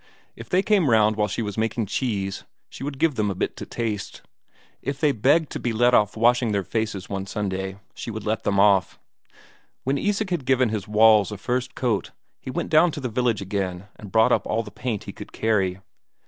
If 0.35 0.49
they 0.49 0.63
came 0.63 0.89
round 0.89 1.15
while 1.15 1.27
she 1.27 1.43
was 1.43 1.59
making 1.59 1.85
cheese, 1.85 2.43
she 2.69 2.83
would 2.83 2.97
give 2.97 3.13
them 3.13 3.29
a 3.29 3.35
bit 3.35 3.55
to 3.57 3.67
taste; 3.67 4.23
if 4.81 4.99
they 4.99 5.11
begged 5.11 5.51
to 5.51 5.59
be 5.59 5.73
let 5.73 5.93
off 5.93 6.17
washing 6.17 6.51
their 6.53 6.63
faces 6.63 7.07
one 7.07 7.27
Sunday, 7.27 7.77
she 7.93 8.09
would 8.09 8.25
let 8.25 8.41
them 8.41 8.59
off. 8.59 8.97
When 9.83 9.99
Isak 9.99 10.31
had 10.31 10.45
given 10.45 10.69
his 10.69 10.87
walls 10.87 11.31
a 11.31 11.37
first 11.37 11.75
coat, 11.75 12.13
he 12.39 12.49
went 12.49 12.71
down 12.71 12.89
to 12.93 12.99
the 12.99 13.09
village 13.09 13.41
again 13.43 13.89
and 13.95 14.11
brought 14.11 14.31
up 14.31 14.47
all 14.47 14.63
the 14.63 14.71
paint 14.71 15.03
he 15.03 15.13
could 15.13 15.31
carry. 15.33 15.77